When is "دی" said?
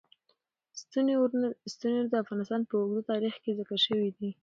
4.17-4.29